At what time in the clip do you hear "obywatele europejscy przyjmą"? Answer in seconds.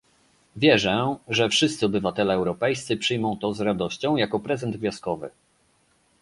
1.85-3.37